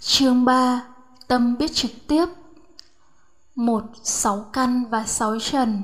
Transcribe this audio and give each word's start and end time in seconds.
Chương 0.00 0.44
3 0.44 0.82
Tâm 1.28 1.56
biết 1.58 1.74
trực 1.74 1.90
tiếp. 2.06 2.26
Một, 3.54 3.82
Sáu 4.02 4.46
căn 4.52 4.84
và 4.90 5.06
sáu 5.06 5.38
trần. 5.40 5.82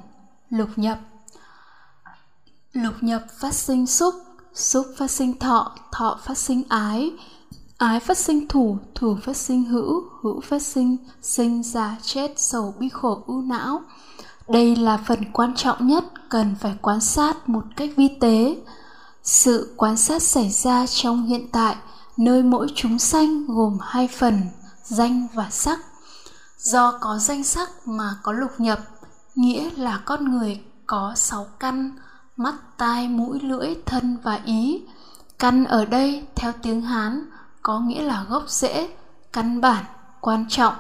Lục 0.50 0.68
nhập. 0.76 0.98
Lục 2.72 2.94
nhập 3.00 3.22
phát 3.40 3.54
sinh 3.54 3.86
xúc 3.86 4.14
Xúc 4.54 4.86
phát 4.98 5.10
sinh 5.10 5.38
thọ 5.38 5.76
Thọ 5.92 6.18
phát 6.24 6.38
sinh 6.38 6.62
ái. 6.68 7.10
Ái 7.78 8.00
phát 8.00 8.18
sinh 8.18 8.48
thủ 8.48 8.78
Thủ 8.94 9.16
phát 9.22 9.36
sinh 9.36 9.64
hữu 9.64 10.04
Hữu 10.22 10.40
phát 10.40 10.62
sinh 10.62 10.96
Sinh 11.22 11.62
già, 11.62 11.96
chết, 12.02 12.32
sầu, 12.36 12.74
bi 12.78 12.88
khổ, 12.88 13.22
ưu 13.26 13.42
não. 13.42 13.82
Đây 14.48 14.76
là 14.76 14.96
phần 15.06 15.32
quan 15.32 15.54
trọng 15.54 15.86
nhất, 15.86 16.04
Cần 16.28 16.54
phải 16.60 16.74
quan 16.82 17.00
sát 17.00 17.48
một 17.48 17.64
cách 17.76 17.90
vi 17.96 18.08
tế. 18.20 18.56
Sự 19.22 19.74
quan 19.76 19.96
sát 19.96 20.22
xảy 20.22 20.50
ra 20.50 20.86
trong 20.86 21.26
hiện 21.26 21.48
tại 21.52 21.76
nơi 22.16 22.42
mỗi 22.42 22.66
chúng 22.74 22.98
sanh 22.98 23.46
gồm 23.46 23.78
hai 23.82 24.08
phần, 24.08 24.40
danh 24.82 25.26
và 25.34 25.50
sắc. 25.50 25.78
Do 26.58 26.98
có 27.00 27.18
danh 27.18 27.44
sắc 27.44 27.70
mà 27.84 28.16
có 28.22 28.32
lục 28.32 28.50
nhập, 28.58 28.78
nghĩa 29.34 29.70
là 29.76 30.02
con 30.04 30.24
người 30.24 30.60
có 30.86 31.12
sáu 31.16 31.46
căn, 31.60 31.98
mắt, 32.36 32.54
tai, 32.76 33.08
mũi, 33.08 33.40
lưỡi, 33.40 33.74
thân 33.86 34.18
và 34.22 34.40
ý. 34.44 34.82
Căn 35.38 35.64
ở 35.64 35.84
đây, 35.84 36.26
theo 36.34 36.52
tiếng 36.62 36.82
hán, 36.82 37.30
có 37.62 37.80
nghĩa 37.80 38.02
là 38.02 38.24
gốc 38.28 38.44
rễ, 38.46 38.88
căn 39.32 39.60
bản, 39.60 39.84
quan 40.20 40.46
trọng. 40.48 40.74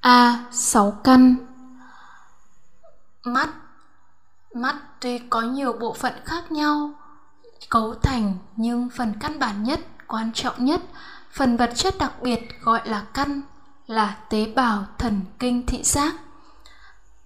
A, 0.00 0.44
sáu 0.52 0.90
căn. 0.90 1.36
Mắt. 3.24 3.48
Mắt 4.54 4.76
tuy 5.00 5.18
có 5.18 5.40
nhiều 5.40 5.72
bộ 5.72 5.94
phận 5.94 6.12
khác 6.24 6.52
nhau, 6.52 6.90
cấu 7.68 7.94
thành 7.94 8.34
nhưng 8.56 8.88
phần 8.96 9.14
căn 9.20 9.38
bản 9.38 9.62
nhất 9.64 9.80
quan 10.10 10.32
trọng 10.32 10.64
nhất. 10.64 10.80
Phần 11.32 11.56
vật 11.56 11.70
chất 11.74 11.94
đặc 11.98 12.22
biệt 12.22 12.40
gọi 12.62 12.80
là 12.84 13.04
căn, 13.14 13.40
là 13.86 14.16
tế 14.30 14.46
bào 14.46 14.84
thần 14.98 15.20
kinh 15.38 15.66
thị 15.66 15.82
giác. 15.82 16.14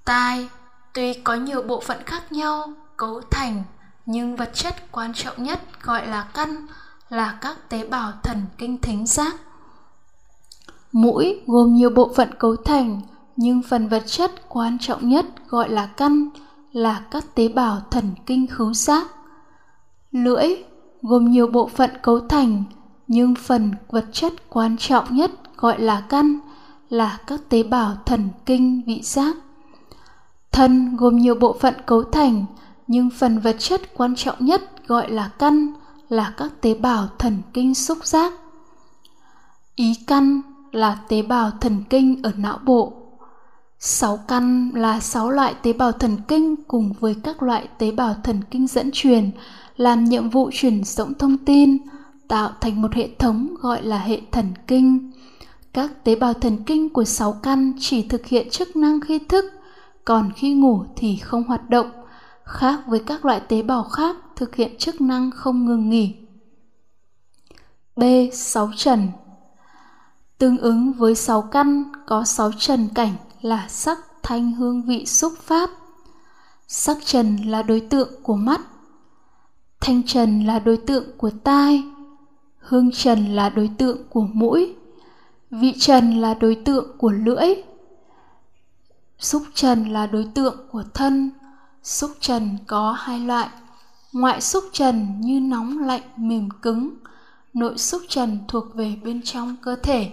Tai, 0.05 0.49
tuy 0.93 1.15
có 1.15 1.35
nhiều 1.35 1.63
bộ 1.63 1.81
phận 1.81 2.03
khác 2.07 2.33
nhau, 2.33 2.73
cấu 2.97 3.21
thành, 3.31 3.63
nhưng 4.07 4.37
vật 4.37 4.51
chất 4.55 4.93
quan 4.93 5.13
trọng 5.15 5.43
nhất 5.43 5.83
gọi 5.83 6.07
là 6.07 6.29
căn, 6.35 6.67
là 7.09 7.39
các 7.41 7.69
tế 7.69 7.87
bào 7.87 8.13
thần 8.23 8.47
kinh 8.59 8.79
thính 8.79 9.07
giác. 9.07 9.35
Mũi 10.93 11.41
gồm 11.47 11.75
nhiều 11.75 11.91
bộ 11.91 12.13
phận 12.17 12.35
cấu 12.39 12.57
thành, 12.57 13.01
nhưng 13.37 13.63
phần 13.69 13.89
vật 13.89 14.03
chất 14.07 14.49
quan 14.49 14.79
trọng 14.81 15.09
nhất 15.09 15.27
gọi 15.49 15.69
là 15.69 15.87
căn, 15.87 16.29
là 16.73 17.03
các 17.11 17.25
tế 17.35 17.49
bào 17.49 17.83
thần 17.91 18.15
kinh 18.27 18.47
khứu 18.47 18.75
giác. 18.75 19.07
Lưỡi 20.13 20.65
gồm 21.05 21.31
nhiều 21.31 21.47
bộ 21.47 21.69
phận 21.69 21.91
cấu 22.03 22.21
thành, 22.21 22.65
nhưng 23.09 23.35
phần 23.35 23.71
vật 23.91 24.05
chất 24.13 24.33
quan 24.49 24.77
trọng 24.79 25.17
nhất 25.17 25.31
gọi 25.57 25.81
là 25.81 26.01
căn 26.01 26.39
là 26.91 27.19
các 27.27 27.41
tế 27.49 27.63
bào 27.63 27.97
thần 28.07 28.29
kinh, 28.47 28.83
vị 28.87 29.01
giác. 29.03 29.37
Thân 30.53 30.97
gồm 30.97 31.17
nhiều 31.17 31.35
bộ 31.35 31.57
phận 31.61 31.75
cấu 31.87 32.03
thành, 32.03 32.45
nhưng 32.87 33.11
phần 33.11 33.39
vật 33.39 33.57
chất 33.59 33.95
quan 33.95 34.15
trọng 34.17 34.37
nhất 34.39 34.87
gọi 34.87 35.11
là 35.11 35.31
căn 35.39 35.73
là 36.09 36.35
các 36.37 36.61
tế 36.61 36.75
bào 36.75 37.09
thần 37.19 37.39
kinh 37.53 37.75
xúc 37.75 37.99
giác. 38.05 38.33
Ý 39.75 39.95
căn 40.07 40.41
là 40.73 40.99
tế 41.09 41.23
bào 41.23 41.51
thần 41.61 41.85
kinh 41.91 42.23
ở 42.23 42.33
não 42.37 42.59
bộ. 42.65 42.93
Sáu 43.79 44.17
căn 44.17 44.71
là 44.75 45.01
sáu 45.01 45.31
loại 45.31 45.55
tế 45.63 45.73
bào 45.73 45.93
thần 45.93 46.17
kinh 46.29 46.57
cùng 46.69 46.93
với 47.01 47.17
các 47.25 47.43
loại 47.43 47.69
tế 47.79 47.91
bào 47.91 48.15
thần 48.25 48.41
kinh 48.51 48.67
dẫn 48.67 48.91
truyền 48.93 49.31
làm 49.77 50.05
nhiệm 50.05 50.31
vụ 50.31 50.51
truyền 50.53 50.85
dẫn 50.85 51.15
thông 51.15 51.39
tin, 51.39 51.79
tạo 52.29 52.51
thành 52.61 52.83
một 52.83 52.95
hệ 52.95 53.09
thống 53.19 53.55
gọi 53.61 53.83
là 53.83 53.99
hệ 53.99 54.21
thần 54.33 54.55
kinh. 54.67 55.11
Các 55.73 56.05
tế 56.05 56.17
bào 56.17 56.35
thần 56.35 56.57
kinh 56.67 56.89
của 56.89 57.05
sáu 57.05 57.33
căn 57.33 57.73
chỉ 57.79 58.09
thực 58.09 58.27
hiện 58.27 58.51
chức 58.51 58.77
năng 58.77 59.01
khi 59.01 59.19
thức, 59.19 59.45
còn 60.05 60.31
khi 60.37 60.55
ngủ 60.55 60.85
thì 60.97 61.17
không 61.17 61.45
hoạt 61.45 61.71
động, 61.71 61.91
khác 62.45 62.81
với 62.87 63.01
các 63.07 63.25
loại 63.25 63.41
tế 63.49 63.63
bào 63.63 63.85
khác 63.85 64.17
thực 64.37 64.55
hiện 64.55 64.79
chức 64.79 65.01
năng 65.01 65.31
không 65.31 65.67
ngừng 65.67 65.91
nghỉ. 65.91 66.15
B. 67.97 68.03
Sáu 68.33 68.71
trần. 68.77 69.09
Tương 70.39 70.59
ứng 70.59 70.93
với 70.93 71.15
sáu 71.15 71.43
căn 71.43 71.85
có 72.07 72.25
sáu 72.25 72.53
trần 72.53 72.89
cảnh 72.95 73.13
là 73.41 73.67
sắc, 73.69 73.99
thanh, 74.23 74.53
hương, 74.53 74.83
vị, 74.83 75.07
xúc, 75.07 75.33
pháp. 75.41 75.71
Sắc 76.69 76.97
trần 77.05 77.37
là 77.37 77.63
đối 77.63 77.81
tượng 77.81 78.09
của 78.23 78.37
mắt 78.37 78.61
thanh 79.85 80.03
trần 80.03 80.45
là 80.47 80.59
đối 80.59 80.77
tượng 80.77 81.05
của 81.19 81.31
tai, 81.45 81.83
hương 82.59 82.93
trần 82.93 83.35
là 83.35 83.49
đối 83.49 83.71
tượng 83.79 83.99
của 84.09 84.27
mũi, 84.33 84.75
vị 85.51 85.75
trần 85.79 86.21
là 86.21 86.35
đối 86.35 86.55
tượng 86.55 86.99
của 86.99 87.11
lưỡi, 87.11 87.55
xúc 89.19 89.43
trần 89.55 89.93
là 89.93 90.07
đối 90.07 90.29
tượng 90.35 90.57
của 90.71 90.83
thân. 90.95 91.31
Xúc 91.83 92.11
trần 92.21 92.57
có 92.67 92.93
hai 92.93 93.21
loại, 93.21 93.49
ngoại 94.13 94.41
xúc 94.41 94.65
trần 94.73 95.21
như 95.21 95.41
nóng 95.41 95.79
lạnh 95.79 96.03
mềm 96.17 96.49
cứng, 96.63 96.95
nội 97.55 97.79
xúc 97.79 98.03
trần 98.09 98.39
thuộc 98.49 98.75
về 98.75 98.97
bên 99.05 99.23
trong 99.23 99.57
cơ 99.63 99.77
thể. 99.77 100.13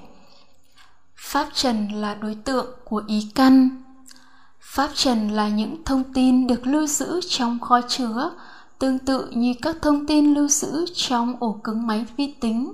Pháp 1.15 1.47
trần 1.53 1.87
là 1.91 2.15
đối 2.15 2.35
tượng 2.35 2.65
của 2.85 3.03
ý 3.07 3.31
căn. 3.35 3.83
Pháp 4.59 4.89
trần 4.93 5.29
là 5.29 5.49
những 5.49 5.83
thông 5.85 6.03
tin 6.13 6.47
được 6.47 6.67
lưu 6.67 6.87
giữ 6.87 7.21
trong 7.29 7.59
kho 7.59 7.81
chứa 7.81 8.31
tương 8.81 8.99
tự 8.99 9.27
như 9.31 9.53
các 9.61 9.77
thông 9.81 10.07
tin 10.07 10.33
lưu 10.33 10.47
giữ 10.47 10.85
trong 10.95 11.35
ổ 11.39 11.59
cứng 11.63 11.87
máy 11.87 12.05
vi 12.17 12.33
tính. 12.41 12.73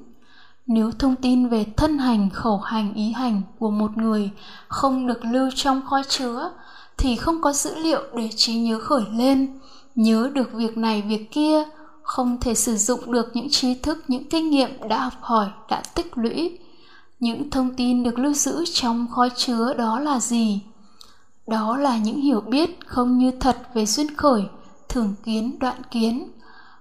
Nếu 0.67 0.91
thông 0.99 1.15
tin 1.15 1.49
về 1.49 1.65
thân 1.77 1.97
hành, 1.97 2.29
khẩu 2.29 2.57
hành, 2.57 2.93
ý 2.93 3.11
hành 3.11 3.41
của 3.59 3.69
một 3.69 3.97
người 3.97 4.29
không 4.67 5.07
được 5.07 5.25
lưu 5.25 5.49
trong 5.55 5.81
kho 5.85 6.01
chứa, 6.09 6.51
thì 6.97 7.15
không 7.15 7.41
có 7.41 7.53
dữ 7.53 7.75
liệu 7.75 8.01
để 8.15 8.29
trí 8.35 8.55
nhớ 8.55 8.79
khởi 8.79 9.03
lên. 9.11 9.59
Nhớ 9.95 10.29
được 10.33 10.53
việc 10.53 10.77
này, 10.77 11.01
việc 11.01 11.31
kia, 11.31 11.63
không 12.03 12.37
thể 12.41 12.55
sử 12.55 12.77
dụng 12.77 13.11
được 13.11 13.31
những 13.33 13.49
trí 13.49 13.73
thức, 13.75 14.03
những 14.07 14.29
kinh 14.29 14.49
nghiệm 14.49 14.87
đã 14.89 15.03
học 15.03 15.13
hỏi, 15.21 15.47
đã 15.69 15.83
tích 15.95 16.17
lũy. 16.17 16.59
Những 17.19 17.49
thông 17.49 17.75
tin 17.75 18.03
được 18.03 18.19
lưu 18.19 18.33
giữ 18.33 18.65
trong 18.73 19.07
kho 19.11 19.27
chứa 19.35 19.73
đó 19.73 19.99
là 19.99 20.19
gì? 20.19 20.61
Đó 21.47 21.77
là 21.77 21.97
những 21.97 22.21
hiểu 22.21 22.41
biết 22.41 22.79
không 22.85 23.17
như 23.17 23.31
thật 23.39 23.57
về 23.73 23.85
duyên 23.85 24.15
khởi 24.15 24.43
thường 24.97 25.15
kiến, 25.23 25.59
đoạn 25.59 25.81
kiến. 25.91 26.31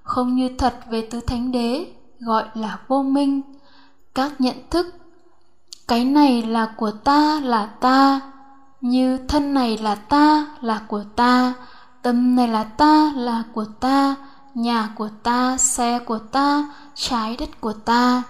Không 0.02 0.34
như 0.34 0.48
thật 0.58 0.74
về 0.90 1.08
tứ 1.10 1.20
thánh 1.20 1.52
đế, 1.52 1.86
gọi 2.20 2.44
là 2.54 2.78
vô 2.88 3.02
minh. 3.02 3.42
Các 4.14 4.40
nhận 4.40 4.56
thức, 4.70 4.86
cái 5.88 6.04
này 6.04 6.42
là 6.42 6.74
của 6.76 6.90
ta, 6.90 7.40
là 7.40 7.66
ta. 7.66 8.20
Như 8.80 9.18
thân 9.18 9.54
này 9.54 9.78
là 9.78 9.94
ta, 9.94 10.46
là 10.60 10.82
của 10.88 11.04
ta. 11.16 11.54
Tâm 12.02 12.36
này 12.36 12.48
là 12.48 12.64
ta, 12.64 13.12
là 13.16 13.44
của 13.52 13.64
ta. 13.80 14.14
Nhà 14.54 14.88
của 14.96 15.08
ta, 15.22 15.56
xe 15.56 15.98
của 15.98 16.18
ta, 16.18 16.74
trái 16.94 17.36
đất 17.36 17.60
của 17.60 17.72
ta. 17.72 18.22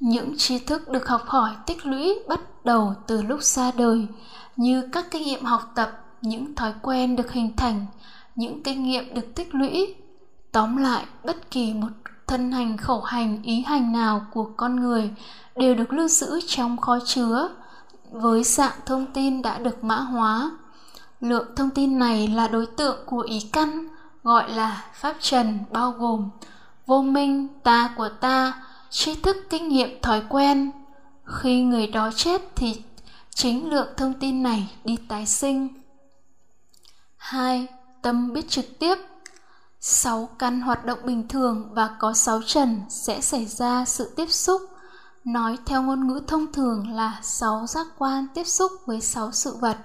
Những 0.00 0.34
tri 0.38 0.58
thức 0.58 0.88
được 0.88 1.08
học 1.08 1.22
hỏi 1.26 1.50
tích 1.66 1.86
lũy 1.86 2.18
bắt 2.28 2.40
đầu 2.64 2.94
từ 3.06 3.22
lúc 3.22 3.42
ra 3.42 3.70
đời, 3.76 4.06
như 4.56 4.88
các 4.92 5.10
kinh 5.10 5.22
nghiệm 5.22 5.44
học 5.44 5.72
tập, 5.74 5.90
những 6.22 6.54
thói 6.54 6.72
quen 6.82 7.16
được 7.16 7.32
hình 7.32 7.56
thành 7.56 7.86
những 8.40 8.62
kinh 8.62 8.82
nghiệm 8.82 9.14
được 9.14 9.34
tích 9.34 9.54
lũy. 9.54 9.94
Tóm 10.52 10.76
lại, 10.76 11.04
bất 11.24 11.50
kỳ 11.50 11.74
một 11.74 11.88
thân 12.26 12.52
hành, 12.52 12.76
khẩu 12.76 13.00
hành, 13.00 13.42
ý 13.42 13.62
hành 13.62 13.92
nào 13.92 14.26
của 14.32 14.50
con 14.56 14.76
người 14.76 15.10
đều 15.56 15.74
được 15.74 15.92
lưu 15.92 16.08
giữ 16.08 16.40
trong 16.46 16.76
kho 16.76 16.98
chứa. 17.04 17.48
Với 18.10 18.44
dạng 18.44 18.78
thông 18.86 19.06
tin 19.06 19.42
đã 19.42 19.58
được 19.58 19.84
mã 19.84 19.96
hóa, 19.96 20.50
lượng 21.20 21.46
thông 21.56 21.70
tin 21.70 21.98
này 21.98 22.28
là 22.28 22.48
đối 22.48 22.66
tượng 22.66 22.96
của 23.06 23.20
ý 23.20 23.40
căn, 23.52 23.88
gọi 24.22 24.50
là 24.50 24.84
pháp 24.94 25.16
trần, 25.20 25.58
bao 25.70 25.90
gồm 25.90 26.30
vô 26.86 27.02
minh, 27.02 27.48
ta 27.62 27.90
của 27.96 28.08
ta, 28.08 28.62
tri 28.90 29.14
thức, 29.14 29.36
kinh 29.50 29.68
nghiệm, 29.68 30.00
thói 30.02 30.22
quen. 30.28 30.70
Khi 31.24 31.62
người 31.62 31.86
đó 31.86 32.10
chết 32.16 32.42
thì 32.56 32.82
chính 33.34 33.70
lượng 33.70 33.88
thông 33.96 34.12
tin 34.12 34.42
này 34.42 34.70
đi 34.84 34.96
tái 35.08 35.26
sinh. 35.26 35.68
Hai 37.16 37.68
tâm 38.02 38.32
biết 38.32 38.48
trực 38.48 38.78
tiếp. 38.78 38.94
Sáu 39.80 40.28
căn 40.38 40.60
hoạt 40.60 40.84
động 40.84 40.98
bình 41.04 41.28
thường 41.28 41.68
và 41.72 41.96
có 41.98 42.12
sáu 42.12 42.40
trần 42.46 42.80
sẽ 42.88 43.20
xảy 43.20 43.46
ra 43.46 43.84
sự 43.84 44.12
tiếp 44.16 44.30
xúc. 44.30 44.62
Nói 45.24 45.58
theo 45.66 45.82
ngôn 45.82 46.06
ngữ 46.08 46.20
thông 46.26 46.52
thường 46.52 46.92
là 46.92 47.18
sáu 47.22 47.66
giác 47.66 47.86
quan 47.98 48.26
tiếp 48.34 48.44
xúc 48.44 48.72
với 48.86 49.00
sáu 49.00 49.32
sự 49.32 49.56
vật. 49.60 49.76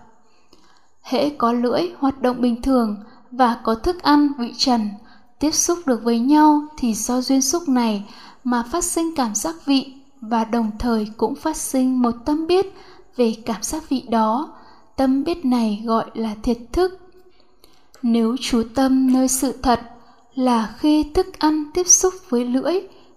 Hễ 1.02 1.30
có 1.30 1.52
lưỡi 1.52 1.82
hoạt 1.98 2.22
động 2.22 2.42
bình 2.42 2.62
thường 2.62 3.04
và 3.32 3.60
có 3.64 3.76
thức 3.76 4.04
ăn, 4.04 4.30
vị 4.38 4.54
trần 4.58 4.90
tiếp 5.40 5.52
xúc 5.52 5.80
được 5.86 6.04
với 6.04 6.20
nhau 6.20 6.62
thì 6.78 6.94
do 6.94 7.22
duyên 7.22 7.42
xúc 7.42 7.70
này 7.70 8.06
mà 8.44 8.64
phát 8.72 8.84
sinh 8.84 9.16
cảm 9.16 9.36
giác 9.36 9.56
vị 9.66 9.94
và 10.22 10.44
đồng 10.44 10.72
thời 10.80 11.08
cũng 11.18 11.36
phát 11.36 11.58
sinh 11.58 12.02
một 12.02 12.12
tâm 12.26 12.48
biết 12.48 12.66
về 13.16 13.36
cảm 13.46 13.64
giác 13.64 13.90
vị 13.90 14.02
đó. 14.10 14.54
Tâm 14.96 15.24
biết 15.24 15.46
này 15.46 15.84
gọi 15.86 16.06
là 16.14 16.36
thiệt 16.44 16.58
thức 16.72 17.05
nếu 18.02 18.36
chú 18.42 18.64
tâm 18.76 19.14
nơi 19.14 19.28
sự 19.28 19.52
thật 19.62 19.82
là 20.36 20.74
khi 20.78 21.04
thức 21.14 21.40
ăn 21.40 21.72
tiếp 21.74 21.88
xúc 21.88 22.14
với 22.30 22.46
lưỡi 22.46 22.74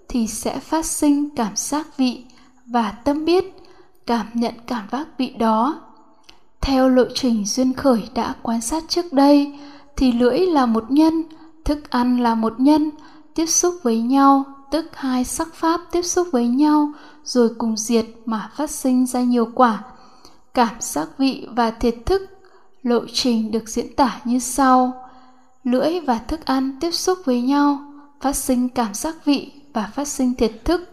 thì 0.09 0.27
sẽ 0.27 0.59
phát 0.59 0.87
sinh 0.87 1.29
cảm 1.37 1.57
giác 1.57 1.97
vị 1.97 2.25
và 2.67 2.91
tâm 2.91 3.25
biết, 3.25 3.45
cảm 4.07 4.27
nhận 4.35 4.55
cảm 4.67 4.85
giác 4.93 5.07
vị 5.19 5.31
đó. 5.39 5.81
Theo 6.61 6.89
lộ 6.89 7.05
trình 7.15 7.45
duyên 7.47 7.75
khởi 7.75 8.09
đã 8.15 8.35
quan 8.43 8.61
sát 8.61 8.85
trước 8.89 9.13
đây, 9.13 9.59
thì 9.97 10.13
lưỡi 10.13 10.39
là 10.39 10.67
một 10.67 10.91
nhân, 10.91 11.23
thức 11.65 11.91
ăn 11.91 12.21
là 12.21 12.35
một 12.35 12.61
nhân, 12.61 12.91
tiếp 13.35 13.47
xúc 13.47 13.75
với 13.83 14.01
nhau, 14.01 14.45
tức 14.71 14.87
hai 14.95 15.25
sắc 15.25 15.55
pháp 15.55 15.81
tiếp 15.93 16.03
xúc 16.03 16.29
với 16.33 16.49
nhau, 16.49 16.93
rồi 17.25 17.51
cùng 17.59 17.77
diệt 17.77 18.07
mà 18.25 18.51
phát 18.57 18.71
sinh 18.71 19.07
ra 19.07 19.21
nhiều 19.21 19.49
quả. 19.55 19.83
Cảm 20.55 20.75
giác 20.81 21.09
vị 21.19 21.49
và 21.57 21.71
thiệt 21.71 21.95
thức 22.07 22.23
lộ 22.83 23.01
trình 23.13 23.51
được 23.51 23.69
diễn 23.69 23.95
tả 23.97 24.21
như 24.25 24.39
sau. 24.39 25.09
Lưỡi 25.65 26.01
và 26.01 26.19
thức 26.19 26.45
ăn 26.45 26.79
tiếp 26.81 26.91
xúc 26.91 27.19
với 27.25 27.41
nhau, 27.41 27.79
phát 28.21 28.37
sinh 28.37 28.69
cảm 28.69 28.95
giác 28.95 29.25
vị 29.25 29.53
và 29.73 29.91
phát 29.95 30.09
sinh 30.09 30.35
thiệt 30.35 30.53
thức. 30.65 30.91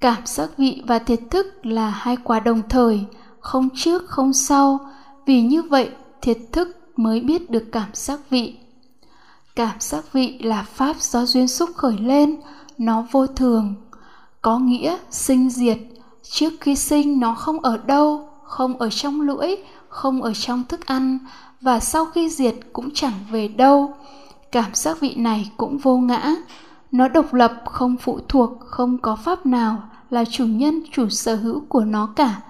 Cảm 0.00 0.26
giác 0.26 0.50
vị 0.56 0.82
và 0.86 0.98
thiệt 0.98 1.20
thức 1.30 1.66
là 1.66 1.90
hai 1.90 2.16
quả 2.16 2.40
đồng 2.40 2.62
thời, 2.68 3.04
không 3.40 3.68
trước, 3.74 4.06
không 4.06 4.32
sau. 4.32 4.78
Vì 5.26 5.42
như 5.42 5.62
vậy, 5.62 5.90
thiệt 6.22 6.38
thức 6.52 6.76
mới 6.96 7.20
biết 7.20 7.50
được 7.50 7.64
cảm 7.72 7.88
giác 7.92 8.20
vị. 8.30 8.56
Cảm 9.56 9.80
giác 9.80 10.12
vị 10.12 10.38
là 10.38 10.62
pháp 10.62 10.96
do 11.00 11.26
duyên 11.26 11.48
xúc 11.48 11.70
khởi 11.76 11.98
lên, 11.98 12.40
nó 12.78 13.04
vô 13.10 13.26
thường. 13.26 13.74
Có 14.42 14.58
nghĩa, 14.58 14.98
sinh 15.10 15.50
diệt. 15.50 15.78
Trước 16.22 16.50
khi 16.60 16.76
sinh, 16.76 17.20
nó 17.20 17.34
không 17.34 17.60
ở 17.60 17.76
đâu, 17.76 18.28
không 18.44 18.78
ở 18.78 18.90
trong 18.90 19.20
lưỡi 19.20 19.56
không 19.90 20.22
ở 20.22 20.34
trong 20.34 20.64
thức 20.68 20.86
ăn, 20.86 21.18
và 21.60 21.80
sau 21.80 22.04
khi 22.04 22.30
diệt 22.30 22.54
cũng 22.72 22.88
chẳng 22.94 23.12
về 23.30 23.48
đâu. 23.48 23.94
Cảm 24.52 24.74
giác 24.74 25.00
vị 25.00 25.14
này 25.14 25.50
cũng 25.56 25.78
vô 25.78 25.96
ngã. 25.96 26.34
Nó 26.92 27.08
độc 27.08 27.34
lập, 27.34 27.62
không 27.64 27.96
phụ 27.96 28.20
thuộc, 28.28 28.50
không 28.60 28.98
có 28.98 29.16
pháp 29.16 29.46
nào 29.46 29.82
là 30.10 30.24
chủ 30.24 30.46
nhân, 30.46 30.82
chủ 30.92 31.08
sở 31.08 31.34
hữu 31.34 31.60
của 31.68 31.84
nó 31.84 32.06
cả. 32.16 32.40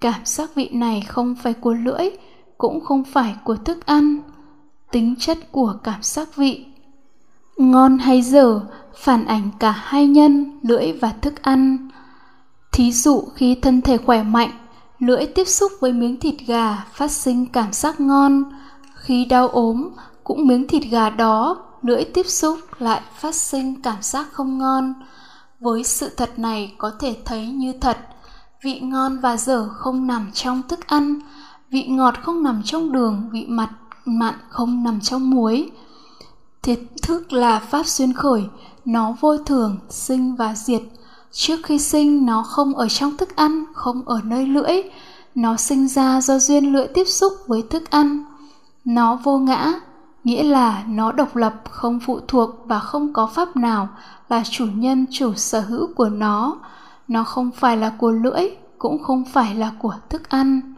Cảm 0.00 0.20
giác 0.24 0.54
vị 0.54 0.68
này 0.72 1.00
không 1.00 1.34
phải 1.34 1.52
của 1.52 1.72
lưỡi, 1.72 2.10
cũng 2.58 2.80
không 2.80 3.04
phải 3.04 3.36
của 3.44 3.56
thức 3.56 3.86
ăn. 3.86 4.18
Tính 4.92 5.14
chất 5.18 5.52
của 5.52 5.74
cảm 5.84 6.02
giác 6.02 6.36
vị. 6.36 6.66
Ngon 7.56 7.98
hay 7.98 8.22
dở, 8.22 8.60
phản 8.94 9.24
ảnh 9.24 9.50
cả 9.58 9.70
hai 9.70 10.06
nhân, 10.06 10.58
lưỡi 10.62 10.92
và 10.92 11.12
thức 11.20 11.42
ăn. 11.42 11.88
Thí 12.72 12.92
dụ 12.92 13.24
khi 13.34 13.54
thân 13.54 13.80
thể 13.80 13.96
khỏe 13.96 14.22
mạnh 14.22 14.50
lưỡi 15.02 15.26
tiếp 15.26 15.44
xúc 15.44 15.72
với 15.80 15.92
miếng 15.92 16.20
thịt 16.20 16.34
gà 16.46 16.84
phát 16.92 17.10
sinh 17.10 17.46
cảm 17.46 17.72
giác 17.72 18.00
ngon 18.00 18.44
khi 18.94 19.24
đau 19.24 19.48
ốm, 19.48 19.88
cũng 20.24 20.46
miếng 20.46 20.68
thịt 20.68 20.82
gà 20.90 21.10
đó, 21.10 21.56
lưỡi 21.82 22.04
tiếp 22.04 22.26
xúc 22.26 22.58
lại 22.78 23.00
phát 23.16 23.34
sinh 23.34 23.82
cảm 23.82 23.96
giác 24.00 24.26
không 24.32 24.58
ngon. 24.58 24.94
Với 25.60 25.84
sự 25.84 26.08
thật 26.16 26.38
này 26.38 26.74
có 26.78 26.92
thể 27.00 27.16
thấy 27.24 27.46
như 27.46 27.72
thật, 27.80 27.98
vị 28.62 28.80
ngon 28.80 29.18
và 29.18 29.36
dở 29.36 29.68
không 29.68 30.06
nằm 30.06 30.30
trong 30.34 30.62
thức 30.68 30.86
ăn, 30.86 31.20
vị 31.70 31.86
ngọt 31.86 32.14
không 32.22 32.42
nằm 32.42 32.62
trong 32.64 32.92
đường, 32.92 33.28
vị 33.32 33.46
mặn 33.48 33.68
mặn 34.04 34.34
không 34.48 34.84
nằm 34.84 35.00
trong 35.00 35.30
muối. 35.30 35.70
Thiệt 36.62 36.78
thức 37.02 37.32
là 37.32 37.58
pháp 37.58 37.86
xuyên 37.86 38.12
khởi, 38.12 38.42
nó 38.84 39.14
vô 39.20 39.38
thường, 39.38 39.78
sinh 39.88 40.36
và 40.36 40.54
diệt 40.54 40.82
trước 41.32 41.60
khi 41.62 41.78
sinh, 41.78 42.26
nó 42.26 42.42
không 42.42 42.74
ở 42.74 42.88
trong 42.88 43.16
thức 43.16 43.36
ăn, 43.36 43.64
không 43.74 44.02
ở 44.08 44.20
nơi 44.24 44.46
lưỡi. 44.46 44.82
Nó 45.34 45.56
sinh 45.56 45.88
ra 45.88 46.20
do 46.20 46.38
duyên 46.38 46.72
lưỡi 46.72 46.86
tiếp 46.86 47.04
xúc 47.04 47.32
với 47.46 47.62
thức 47.70 47.90
ăn. 47.90 48.24
Nó 48.84 49.18
vô 49.24 49.38
ngã, 49.38 49.72
nghĩa 50.24 50.42
là 50.42 50.84
nó 50.88 51.12
độc 51.12 51.36
lập, 51.36 51.54
không 51.70 52.00
phụ 52.06 52.20
thuộc 52.28 52.50
và 52.64 52.78
không 52.78 53.12
có 53.12 53.26
pháp 53.26 53.56
nào 53.56 53.88
là 54.28 54.42
chủ 54.50 54.66
nhân, 54.74 55.06
chủ 55.10 55.34
sở 55.34 55.60
hữu 55.60 55.88
của 55.94 56.08
nó. 56.08 56.56
Nó 57.08 57.24
không 57.24 57.50
phải 57.50 57.76
là 57.76 57.92
của 57.98 58.10
lưỡi, 58.10 58.50
cũng 58.78 59.02
không 59.02 59.24
phải 59.32 59.54
là 59.54 59.72
của 59.78 59.94
thức 60.08 60.28
ăn. 60.28 60.74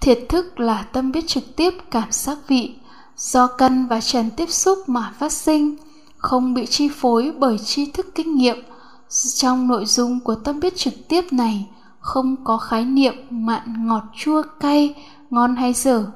Thiệt 0.00 0.18
thức 0.28 0.60
là 0.60 0.84
tâm 0.92 1.12
biết 1.12 1.26
trực 1.26 1.56
tiếp 1.56 1.74
cảm 1.90 2.08
giác 2.10 2.38
vị, 2.48 2.74
do 3.16 3.46
căn 3.46 3.86
và 3.86 4.00
trần 4.00 4.30
tiếp 4.36 4.50
xúc 4.50 4.78
mà 4.86 5.12
phát 5.18 5.32
sinh, 5.32 5.76
không 6.16 6.54
bị 6.54 6.66
chi 6.66 6.88
phối 6.88 7.32
bởi 7.38 7.58
tri 7.58 7.90
thức 7.90 8.06
kinh 8.14 8.34
nghiệm 8.36 8.56
trong 9.34 9.68
nội 9.68 9.86
dung 9.86 10.20
của 10.20 10.34
tâm 10.34 10.60
biết 10.60 10.76
trực 10.76 10.94
tiếp 11.08 11.32
này, 11.32 11.68
không 12.00 12.36
có 12.44 12.58
khái 12.58 12.84
niệm 12.84 13.14
mặn 13.30 13.86
ngọt 13.86 14.02
chua 14.16 14.42
cay, 14.60 14.94
ngon 15.30 15.56
hay 15.56 15.72
dở. 15.72 16.06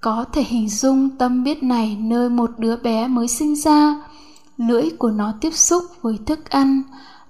Có 0.00 0.24
thể 0.32 0.42
hình 0.42 0.68
dung 0.68 1.10
tâm 1.10 1.44
biết 1.44 1.62
này 1.62 1.96
nơi 2.00 2.28
một 2.28 2.50
đứa 2.58 2.76
bé 2.76 3.08
mới 3.08 3.28
sinh 3.28 3.56
ra, 3.56 4.02
lưỡi 4.56 4.90
của 4.98 5.10
nó 5.10 5.32
tiếp 5.40 5.54
xúc 5.54 5.84
với 6.02 6.18
thức 6.26 6.50
ăn 6.50 6.82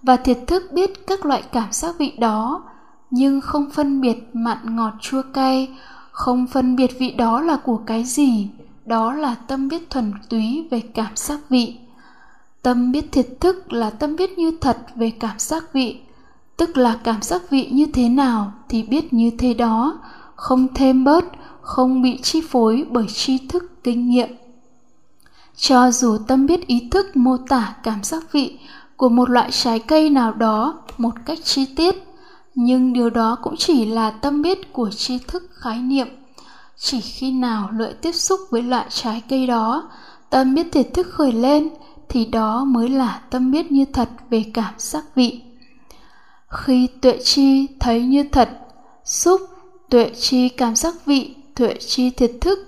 và 0.02 0.16
thiệt 0.16 0.38
thức 0.46 0.62
biết 0.72 1.06
các 1.06 1.26
loại 1.26 1.42
cảm 1.52 1.72
giác 1.72 1.94
vị 1.98 2.12
đó, 2.18 2.62
nhưng 3.10 3.40
không 3.40 3.70
phân 3.70 4.00
biệt 4.00 4.30
mặn 4.32 4.76
ngọt 4.76 4.92
chua 5.00 5.22
cay, 5.34 5.68
không 6.10 6.46
phân 6.46 6.76
biệt 6.76 6.98
vị 6.98 7.10
đó 7.10 7.40
là 7.40 7.56
của 7.56 7.80
cái 7.86 8.04
gì. 8.04 8.50
Đó 8.86 9.12
là 9.12 9.34
tâm 9.34 9.68
biết 9.68 9.90
thuần 9.90 10.12
túy 10.28 10.68
về 10.70 10.80
cảm 10.80 11.16
giác 11.16 11.40
vị 11.48 11.76
tâm 12.64 12.92
biết 12.92 13.12
thiệt 13.12 13.26
thức 13.40 13.72
là 13.72 13.90
tâm 13.90 14.16
biết 14.16 14.38
như 14.38 14.52
thật 14.60 14.78
về 14.94 15.12
cảm 15.20 15.38
giác 15.38 15.72
vị. 15.72 16.00
Tức 16.56 16.76
là 16.76 17.00
cảm 17.04 17.22
giác 17.22 17.50
vị 17.50 17.68
như 17.72 17.86
thế 17.86 18.08
nào 18.08 18.52
thì 18.68 18.82
biết 18.82 19.12
như 19.12 19.30
thế 19.38 19.54
đó. 19.54 19.98
Không 20.36 20.74
thêm 20.74 21.04
bớt, 21.04 21.24
không 21.60 22.02
bị 22.02 22.18
chi 22.22 22.40
phối 22.40 22.86
bởi 22.90 23.06
tri 23.06 23.38
thức 23.38 23.84
kinh 23.84 24.10
nghiệm. 24.10 24.28
Cho 25.56 25.90
dù 25.90 26.18
tâm 26.26 26.46
biết 26.46 26.66
ý 26.66 26.88
thức 26.90 27.16
mô 27.16 27.36
tả 27.36 27.74
cảm 27.82 28.04
giác 28.04 28.32
vị 28.32 28.58
của 28.96 29.08
một 29.08 29.30
loại 29.30 29.50
trái 29.52 29.78
cây 29.78 30.10
nào 30.10 30.32
đó 30.32 30.74
một 30.98 31.14
cách 31.26 31.38
chi 31.44 31.66
tiết, 31.76 31.94
nhưng 32.54 32.92
điều 32.92 33.10
đó 33.10 33.38
cũng 33.42 33.56
chỉ 33.56 33.86
là 33.86 34.10
tâm 34.10 34.42
biết 34.42 34.72
của 34.72 34.90
tri 34.90 35.18
thức 35.18 35.50
khái 35.54 35.78
niệm. 35.78 36.08
Chỉ 36.76 37.00
khi 37.00 37.32
nào 37.32 37.68
lợi 37.72 37.94
tiếp 38.02 38.12
xúc 38.12 38.40
với 38.50 38.62
loại 38.62 38.86
trái 38.88 39.22
cây 39.28 39.46
đó, 39.46 39.90
tâm 40.30 40.54
biết 40.54 40.66
thiệt 40.72 40.86
thức 40.94 41.06
khởi 41.10 41.32
lên 41.32 41.68
thì 42.14 42.24
đó 42.24 42.64
mới 42.64 42.88
là 42.88 43.20
tâm 43.30 43.50
biết 43.50 43.72
như 43.72 43.84
thật 43.84 44.08
về 44.30 44.44
cảm 44.54 44.74
giác 44.78 45.04
vị. 45.14 45.40
Khi 46.48 46.88
tuệ 47.00 47.18
chi 47.24 47.66
thấy 47.80 48.02
như 48.02 48.24
thật, 48.32 48.50
xúc 49.04 49.40
tuệ 49.90 50.10
chi 50.20 50.48
cảm 50.48 50.76
giác 50.76 50.94
vị, 51.06 51.34
tuệ 51.54 51.74
chi 51.80 52.10
thiệt 52.10 52.30
thức, 52.40 52.58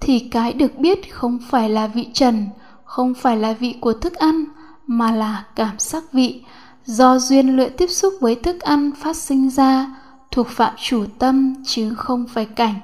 thì 0.00 0.18
cái 0.18 0.52
được 0.52 0.78
biết 0.78 1.14
không 1.14 1.38
phải 1.50 1.70
là 1.70 1.86
vị 1.86 2.08
trần, 2.12 2.46
không 2.84 3.14
phải 3.14 3.36
là 3.36 3.52
vị 3.52 3.74
của 3.80 3.92
thức 3.92 4.14
ăn, 4.14 4.44
mà 4.86 5.12
là 5.12 5.44
cảm 5.56 5.78
giác 5.78 6.12
vị. 6.12 6.42
Do 6.84 7.18
duyên 7.18 7.56
lưỡi 7.56 7.68
tiếp 7.68 7.90
xúc 7.90 8.14
với 8.20 8.34
thức 8.34 8.60
ăn 8.60 8.90
phát 9.00 9.16
sinh 9.16 9.50
ra, 9.50 9.96
thuộc 10.30 10.48
phạm 10.48 10.74
chủ 10.82 11.04
tâm 11.18 11.54
chứ 11.64 11.94
không 11.94 12.26
phải 12.34 12.44
cảnh. 12.44 12.74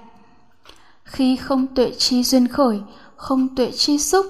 Khi 1.04 1.36
không 1.36 1.66
tuệ 1.66 1.92
chi 1.98 2.22
duyên 2.22 2.48
khởi, 2.48 2.80
không 3.16 3.56
tuệ 3.56 3.70
chi 3.70 3.98
xúc 3.98 4.26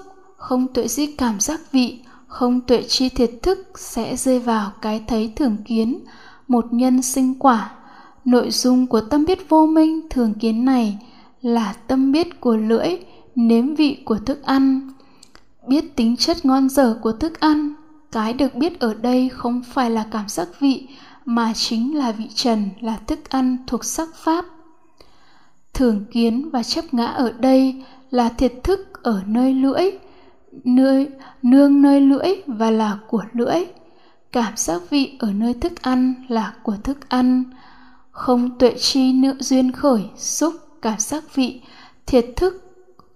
không 0.47 0.67
tuệ 0.73 0.87
di 0.87 1.07
cảm 1.07 1.39
giác 1.39 1.71
vị, 1.71 1.99
không 2.27 2.61
tuệ 2.61 2.83
chi 2.87 3.09
thiệt 3.09 3.31
thức 3.41 3.67
sẽ 3.75 4.15
rơi 4.15 4.39
vào 4.39 4.71
cái 4.81 5.03
thấy 5.07 5.33
thường 5.35 5.57
kiến, 5.65 5.99
một 6.47 6.65
nhân 6.71 7.01
sinh 7.01 7.39
quả. 7.39 7.71
Nội 8.25 8.51
dung 8.51 8.87
của 8.87 9.01
tâm 9.01 9.25
biết 9.25 9.49
vô 9.49 9.65
minh 9.65 10.09
thường 10.09 10.33
kiến 10.33 10.65
này 10.65 10.97
là 11.41 11.73
tâm 11.87 12.11
biết 12.11 12.41
của 12.41 12.55
lưỡi, 12.55 12.89
nếm 13.35 13.75
vị 13.75 13.97
của 14.05 14.17
thức 14.17 14.43
ăn. 14.43 14.91
Biết 15.67 15.95
tính 15.95 16.17
chất 16.17 16.45
ngon 16.45 16.69
dở 16.69 16.99
của 17.01 17.11
thức 17.11 17.39
ăn, 17.39 17.73
cái 18.11 18.33
được 18.33 18.55
biết 18.55 18.79
ở 18.79 18.93
đây 18.93 19.29
không 19.29 19.61
phải 19.73 19.91
là 19.91 20.05
cảm 20.11 20.27
giác 20.27 20.47
vị, 20.59 20.87
mà 21.25 21.53
chính 21.55 21.97
là 21.97 22.11
vị 22.11 22.27
trần, 22.35 22.69
là 22.81 22.97
thức 23.07 23.29
ăn 23.29 23.57
thuộc 23.67 23.85
sắc 23.85 24.09
pháp. 24.15 24.45
Thường 25.73 26.05
kiến 26.11 26.49
và 26.49 26.63
chấp 26.63 26.93
ngã 26.93 27.05
ở 27.05 27.31
đây 27.31 27.83
là 28.09 28.29
thiệt 28.29 28.53
thức 28.63 29.03
ở 29.03 29.21
nơi 29.25 29.53
lưỡi 29.53 29.91
nơi, 30.63 31.09
nương 31.41 31.81
nơi 31.81 32.01
lưỡi 32.01 32.41
và 32.47 32.71
là 32.71 32.97
của 33.07 33.23
lưỡi. 33.33 33.65
Cảm 34.31 34.53
giác 34.55 34.81
vị 34.89 35.17
ở 35.19 35.33
nơi 35.33 35.53
thức 35.53 35.81
ăn 35.81 36.13
là 36.27 36.53
của 36.63 36.75
thức 36.83 37.09
ăn. 37.09 37.43
Không 38.11 38.57
tuệ 38.57 38.75
chi 38.79 39.13
nữ 39.13 39.33
duyên 39.39 39.71
khởi, 39.71 40.03
xúc 40.17 40.53
cảm 40.81 40.99
giác 40.99 41.35
vị, 41.35 41.61
thiệt 42.05 42.25
thức 42.35 42.63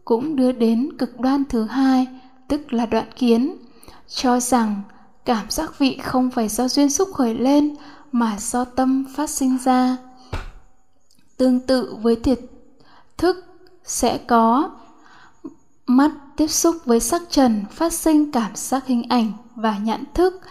cũng 0.05 0.35
đưa 0.35 0.51
đến 0.51 0.89
cực 0.97 1.19
đoan 1.19 1.43
thứ 1.49 1.63
hai, 1.63 2.07
tức 2.47 2.73
là 2.73 2.85
đoạn 2.85 3.07
kiến. 3.15 3.57
Cho 4.07 4.39
rằng 4.39 4.81
cảm 5.25 5.49
giác 5.49 5.79
vị 5.79 5.97
không 6.03 6.31
phải 6.31 6.47
do 6.47 6.67
duyên 6.67 6.89
xúc 6.89 7.09
khởi 7.13 7.35
lên, 7.35 7.75
mà 8.11 8.37
do 8.39 8.65
tâm 8.65 9.05
phát 9.15 9.29
sinh 9.29 9.57
ra. 9.63 9.97
Tương 11.37 11.59
tự 11.59 11.95
với 12.01 12.15
thiệt 12.15 12.39
thức 13.17 13.45
sẽ 13.83 14.17
có 14.17 14.71
mắt 15.87 16.11
tiếp 16.41 16.51
xúc 16.51 16.75
với 16.85 16.99
sắc 16.99 17.21
trần, 17.29 17.65
phát 17.71 17.93
sinh 17.93 18.31
cảm 18.31 18.55
giác 18.55 18.85
hình 18.85 19.03
ảnh 19.09 19.33
và 19.55 19.77
nhãn 19.77 20.03
thức. 20.13 20.41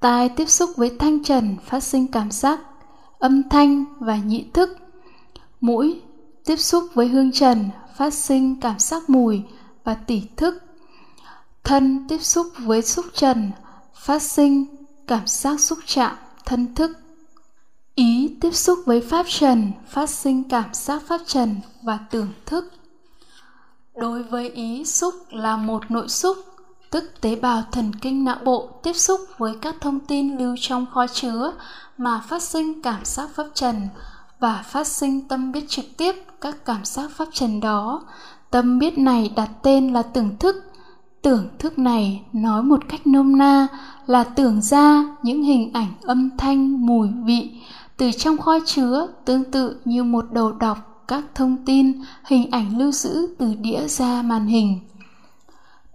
Tai 0.00 0.28
tiếp 0.28 0.48
xúc 0.48 0.70
với 0.76 0.96
thanh 0.98 1.24
trần, 1.24 1.56
phát 1.66 1.80
sinh 1.80 2.06
cảm 2.06 2.30
giác, 2.30 2.60
âm 3.18 3.48
thanh 3.48 3.84
và 4.00 4.16
nhị 4.16 4.46
thức. 4.54 4.76
Mũi 5.60 6.00
tiếp 6.44 6.56
xúc 6.56 6.84
với 6.94 7.08
hương 7.08 7.32
trần, 7.32 7.70
phát 7.96 8.14
sinh 8.14 8.60
cảm 8.60 8.78
giác 8.78 9.10
mùi 9.10 9.42
và 9.84 9.94
tỉ 9.94 10.22
thức. 10.36 10.62
Thân 11.64 12.06
tiếp 12.08 12.22
xúc 12.22 12.46
với 12.58 12.82
xúc 12.82 13.06
trần, 13.14 13.50
phát 13.94 14.22
sinh 14.22 14.66
cảm 15.06 15.26
giác 15.26 15.60
xúc 15.60 15.78
chạm, 15.86 16.16
thân 16.44 16.74
thức. 16.74 16.90
Ý 17.94 18.36
tiếp 18.40 18.54
xúc 18.54 18.78
với 18.86 19.00
pháp 19.00 19.26
trần, 19.28 19.72
phát 19.88 20.10
sinh 20.10 20.44
cảm 20.48 20.74
giác 20.74 21.02
pháp 21.06 21.20
trần 21.26 21.56
và 21.82 21.98
tưởng 22.10 22.32
thức 22.46 22.77
đối 24.00 24.22
với 24.22 24.48
ý 24.48 24.84
xúc 24.84 25.14
là 25.30 25.56
một 25.56 25.90
nội 25.90 26.08
xúc, 26.08 26.36
tức 26.90 27.04
tế 27.20 27.36
bào 27.36 27.62
thần 27.72 27.92
kinh 28.00 28.24
não 28.24 28.36
bộ 28.44 28.68
tiếp 28.82 28.92
xúc 28.92 29.20
với 29.38 29.54
các 29.62 29.76
thông 29.80 30.00
tin 30.00 30.36
lưu 30.36 30.56
trong 30.60 30.86
kho 30.94 31.06
chứa 31.06 31.52
mà 31.98 32.20
phát 32.28 32.42
sinh 32.42 32.82
cảm 32.82 33.04
giác 33.04 33.30
pháp 33.34 33.46
trần 33.54 33.88
và 34.40 34.64
phát 34.66 34.86
sinh 34.86 35.28
tâm 35.28 35.52
biết 35.52 35.64
trực 35.68 35.84
tiếp 35.96 36.14
các 36.40 36.64
cảm 36.64 36.84
giác 36.84 37.10
pháp 37.16 37.28
trần 37.32 37.60
đó. 37.60 38.02
Tâm 38.50 38.78
biết 38.78 38.98
này 38.98 39.32
đặt 39.36 39.50
tên 39.62 39.92
là 39.92 40.02
tưởng 40.02 40.36
thức. 40.38 40.56
Tưởng 41.22 41.48
thức 41.58 41.78
này 41.78 42.22
nói 42.32 42.62
một 42.62 42.80
cách 42.88 43.06
nôm 43.06 43.38
na 43.38 43.66
là 44.06 44.24
tưởng 44.24 44.62
ra 44.62 45.04
những 45.22 45.42
hình 45.42 45.72
ảnh 45.72 45.92
âm 46.02 46.30
thanh, 46.38 46.86
mùi 46.86 47.08
vị 47.24 47.50
từ 47.96 48.10
trong 48.12 48.38
kho 48.38 48.58
chứa 48.66 49.08
tương 49.24 49.44
tự 49.44 49.80
như 49.84 50.04
một 50.04 50.24
đầu 50.32 50.52
đọc 50.52 50.87
các 51.08 51.24
thông 51.34 51.64
tin, 51.64 52.02
hình 52.24 52.50
ảnh 52.50 52.78
lưu 52.78 52.92
giữ 52.92 53.34
từ 53.38 53.54
đĩa 53.54 53.88
ra 53.88 54.22
màn 54.22 54.46
hình. 54.46 54.80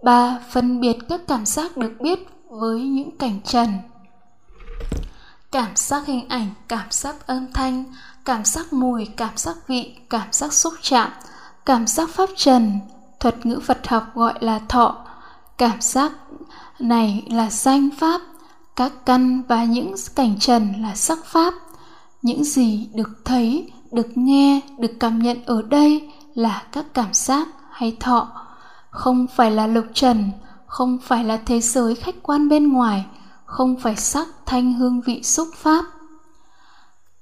Ba, 0.04 0.38
phân 0.50 0.80
biệt 0.80 0.96
các 1.08 1.20
cảm 1.28 1.46
giác 1.46 1.76
được 1.76 1.92
biết 2.00 2.18
với 2.50 2.80
những 2.80 3.18
cảnh 3.18 3.40
trần. 3.44 3.68
Cảm 5.52 5.76
giác 5.76 6.06
hình 6.06 6.28
ảnh, 6.28 6.48
cảm 6.68 6.90
giác 6.90 7.26
âm 7.26 7.52
thanh, 7.52 7.84
cảm 8.24 8.44
giác 8.44 8.72
mùi, 8.72 9.06
cảm 9.16 9.36
giác 9.36 9.56
vị, 9.68 9.96
cảm 10.10 10.28
giác 10.32 10.52
xúc 10.52 10.74
chạm, 10.82 11.10
cảm 11.66 11.86
giác 11.86 12.10
pháp 12.10 12.28
trần, 12.36 12.78
thuật 13.20 13.46
ngữ 13.46 13.60
phật 13.60 13.88
học 13.88 14.04
gọi 14.14 14.34
là 14.40 14.60
thọ. 14.68 15.06
Cảm 15.58 15.80
giác 15.80 16.12
này 16.78 17.26
là 17.30 17.50
danh 17.50 17.88
pháp, 17.98 18.20
các 18.76 18.92
căn 19.06 19.42
và 19.48 19.64
những 19.64 19.94
cảnh 20.14 20.38
trần 20.40 20.82
là 20.82 20.94
sắc 20.94 21.18
pháp. 21.24 21.54
Những 22.22 22.44
gì 22.44 22.88
được 22.94 23.24
thấy 23.24 23.70
được 23.94 24.18
nghe, 24.18 24.60
được 24.78 24.92
cảm 25.00 25.18
nhận 25.18 25.44
ở 25.46 25.62
đây 25.62 26.12
là 26.34 26.62
các 26.72 26.86
cảm 26.94 27.08
giác 27.12 27.48
hay 27.70 27.96
thọ. 28.00 28.28
Không 28.90 29.26
phải 29.36 29.50
là 29.50 29.66
lục 29.66 29.84
trần, 29.94 30.30
không 30.66 30.98
phải 31.02 31.24
là 31.24 31.36
thế 31.36 31.60
giới 31.60 31.94
khách 31.94 32.14
quan 32.22 32.48
bên 32.48 32.72
ngoài, 32.72 33.06
không 33.44 33.76
phải 33.80 33.96
sắc 33.96 34.28
thanh 34.46 34.72
hương 34.72 35.00
vị 35.00 35.22
xúc 35.22 35.48
pháp. 35.56 35.84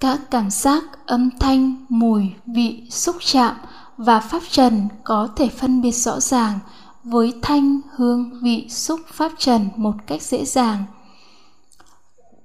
Các 0.01 0.21
cảm 0.31 0.51
giác 0.51 0.85
âm 1.07 1.31
thanh, 1.41 1.87
mùi, 1.89 2.33
vị, 2.47 2.83
xúc 2.91 3.17
chạm 3.25 3.57
và 3.97 4.21
pháp 4.21 4.43
trần 4.51 4.89
có 5.05 5.29
thể 5.37 5.49
phân 5.49 5.83
biệt 5.83 5.93
rõ 5.93 6.21
ràng 6.21 6.59
với 7.05 7.35
thanh, 7.43 7.81
hương, 7.97 8.41
vị, 8.43 8.67
xúc, 8.69 9.01
pháp 9.13 9.33
trần 9.39 9.69
một 9.77 9.95
cách 10.07 10.23
dễ 10.23 10.45
dàng. 10.45 10.85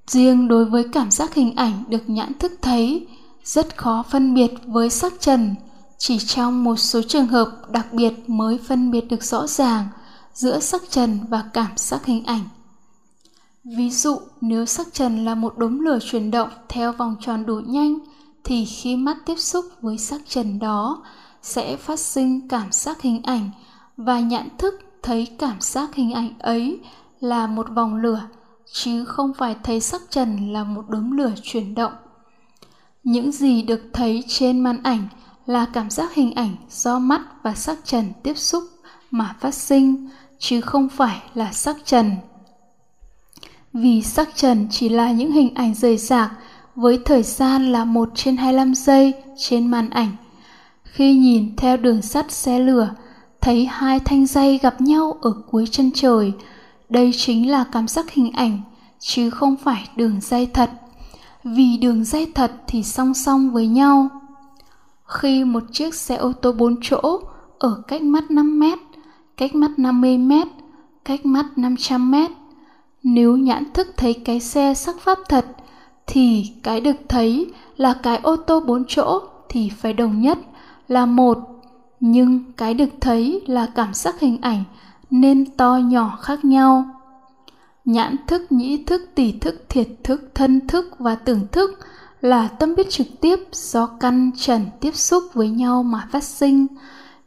Riêng 0.07 0.47
đối 0.47 0.65
với 0.65 0.85
cảm 0.93 1.11
giác 1.11 1.33
hình 1.33 1.55
ảnh 1.55 1.83
được 1.87 2.09
nhãn 2.09 2.33
thức 2.39 2.51
thấy 2.61 3.07
rất 3.47 3.77
khó 3.77 4.03
phân 4.09 4.33
biệt 4.33 4.51
với 4.65 4.89
sắc 4.89 5.13
trần. 5.19 5.55
Chỉ 5.97 6.19
trong 6.19 6.63
một 6.63 6.75
số 6.75 7.01
trường 7.07 7.27
hợp 7.27 7.51
đặc 7.69 7.93
biệt 7.93 8.13
mới 8.27 8.59
phân 8.67 8.91
biệt 8.91 9.07
được 9.09 9.23
rõ 9.23 9.47
ràng 9.47 9.87
giữa 10.33 10.59
sắc 10.59 10.81
trần 10.89 11.19
và 11.29 11.43
cảm 11.53 11.71
giác 11.75 12.05
hình 12.05 12.25
ảnh. 12.25 12.43
Ví 13.63 13.89
dụ, 13.89 14.19
nếu 14.41 14.65
sắc 14.65 14.87
trần 14.93 15.25
là 15.25 15.35
một 15.35 15.57
đốm 15.57 15.79
lửa 15.79 15.99
chuyển 16.01 16.31
động 16.31 16.49
theo 16.69 16.93
vòng 16.93 17.15
tròn 17.21 17.45
đủ 17.45 17.59
nhanh, 17.59 17.99
thì 18.43 18.65
khi 18.65 18.95
mắt 18.95 19.17
tiếp 19.25 19.35
xúc 19.35 19.65
với 19.81 19.97
sắc 19.97 20.21
trần 20.27 20.59
đó, 20.59 21.03
sẽ 21.41 21.77
phát 21.77 21.99
sinh 21.99 22.47
cảm 22.47 22.71
giác 22.71 23.01
hình 23.01 23.21
ảnh 23.23 23.49
và 23.97 24.19
nhận 24.19 24.47
thức 24.57 24.73
thấy 25.03 25.27
cảm 25.39 25.61
giác 25.61 25.95
hình 25.95 26.13
ảnh 26.13 26.39
ấy 26.39 26.79
là 27.19 27.47
một 27.47 27.67
vòng 27.75 27.95
lửa, 27.95 28.21
chứ 28.73 29.05
không 29.05 29.33
phải 29.33 29.55
thấy 29.63 29.79
sắc 29.81 30.01
trần 30.09 30.53
là 30.53 30.63
một 30.63 30.89
đốm 30.89 31.11
lửa 31.11 31.31
chuyển 31.43 31.75
động 31.75 31.91
những 33.07 33.31
gì 33.31 33.61
được 33.61 33.89
thấy 33.93 34.23
trên 34.27 34.59
màn 34.59 34.83
ảnh 34.83 35.07
là 35.45 35.65
cảm 35.73 35.89
giác 35.89 36.13
hình 36.13 36.33
ảnh 36.33 36.55
do 36.69 36.99
mắt 36.99 37.21
và 37.43 37.53
sắc 37.53 37.77
trần 37.83 38.05
tiếp 38.23 38.37
xúc 38.37 38.63
mà 39.11 39.35
phát 39.39 39.53
sinh 39.53 40.09
chứ 40.39 40.61
không 40.61 40.89
phải 40.89 41.21
là 41.33 41.51
sắc 41.51 41.75
trần 41.85 42.11
vì 43.73 44.01
sắc 44.01 44.29
trần 44.35 44.67
chỉ 44.71 44.89
là 44.89 45.11
những 45.11 45.31
hình 45.31 45.53
ảnh 45.55 45.73
rời 45.73 45.97
rạc 45.97 46.31
với 46.75 46.99
thời 47.05 47.23
gian 47.23 47.71
là 47.71 47.85
1 47.85 48.09
trên 48.15 48.37
25 48.37 48.75
giây 48.75 49.13
trên 49.37 49.67
màn 49.67 49.89
ảnh. 49.89 50.11
Khi 50.83 51.13
nhìn 51.13 51.55
theo 51.55 51.77
đường 51.77 52.01
sắt 52.01 52.31
xe 52.31 52.59
lửa, 52.59 52.89
thấy 53.41 53.65
hai 53.65 53.99
thanh 53.99 54.25
dây 54.25 54.57
gặp 54.57 54.81
nhau 54.81 55.17
ở 55.21 55.31
cuối 55.51 55.67
chân 55.71 55.91
trời, 55.95 56.33
đây 56.89 57.11
chính 57.17 57.51
là 57.51 57.65
cảm 57.71 57.87
giác 57.87 58.11
hình 58.11 58.31
ảnh, 58.31 58.61
chứ 58.99 59.29
không 59.29 59.55
phải 59.63 59.89
đường 59.95 60.19
dây 60.21 60.45
thật. 60.45 60.69
Vì 61.55 61.77
đường 61.77 62.03
dây 62.03 62.31
thật 62.35 62.51
thì 62.67 62.83
song 62.83 63.13
song 63.13 63.51
với 63.51 63.67
nhau. 63.67 64.09
Khi 65.05 65.43
một 65.43 65.63
chiếc 65.71 65.95
xe 65.95 66.15
ô 66.15 66.33
tô 66.33 66.51
4 66.51 66.75
chỗ 66.81 67.19
ở 67.59 67.81
cách 67.87 68.01
mắt 68.01 68.31
5 68.31 68.59
mét, 68.59 68.79
cách 69.37 69.55
mắt 69.55 69.71
50 69.77 70.17
mét, 70.17 70.47
cách 71.05 71.25
mắt 71.25 71.45
500 71.57 72.11
mét, 72.11 72.31
nếu 73.03 73.37
nhãn 73.37 73.63
thức 73.73 73.87
thấy 73.97 74.13
cái 74.13 74.39
xe 74.39 74.73
sắc 74.73 74.95
pháp 74.99 75.17
thật 75.29 75.45
thì 76.07 76.51
cái 76.63 76.81
được 76.81 76.95
thấy 77.09 77.51
là 77.77 77.93
cái 78.03 78.17
ô 78.17 78.35
tô 78.35 78.59
bốn 78.59 78.83
chỗ 78.87 79.19
thì 79.49 79.69
phải 79.69 79.93
đồng 79.93 80.21
nhất 80.21 80.37
là 80.87 81.05
một 81.05 81.37
nhưng 81.99 82.51
cái 82.57 82.73
được 82.73 82.89
thấy 83.01 83.41
là 83.47 83.67
cảm 83.75 83.93
giác 83.93 84.19
hình 84.19 84.37
ảnh 84.41 84.63
nên 85.09 85.45
to 85.45 85.77
nhỏ 85.77 86.17
khác 86.21 86.45
nhau 86.45 86.85
nhãn 87.87 88.15
thức, 88.27 88.51
nhĩ 88.51 88.83
thức 88.83 89.01
tỷ 89.15 89.31
thức, 89.31 89.65
thiệt 89.69 89.87
thức, 90.03 90.31
thân 90.35 90.67
thức 90.67 90.85
và 90.99 91.15
tưởng 91.15 91.47
thức 91.51 91.79
là 92.21 92.47
tâm 92.47 92.75
biết 92.75 92.89
trực 92.89 93.07
tiếp 93.21 93.39
do 93.51 93.85
căn 93.85 94.31
trần 94.37 94.65
tiếp 94.81 94.95
xúc 94.95 95.23
với 95.33 95.49
nhau 95.49 95.83
mà 95.83 96.07
phát 96.11 96.23
sinh. 96.23 96.67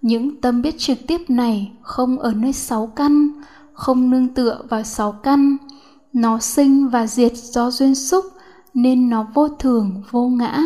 Những 0.03 0.41
tâm 0.41 0.63
biết 0.63 0.75
trực 0.79 0.99
tiếp 1.07 1.21
này 1.29 1.73
không 1.83 2.19
ở 2.19 2.33
nơi 2.37 2.53
sáu 2.53 2.87
căn, 2.87 3.29
không 3.73 4.11
nương 4.11 4.29
tựa 4.29 4.63
vào 4.69 4.83
sáu 4.83 5.13
căn. 5.13 5.57
Nó 6.13 6.39
sinh 6.39 6.89
và 6.89 7.07
diệt 7.07 7.33
do 7.37 7.71
duyên 7.71 7.95
xúc 7.95 8.25
nên 8.75 9.11
nó 9.11 9.27
vô 9.35 9.49
thường, 9.49 10.03
vô 10.11 10.29
ngã. 10.29 10.65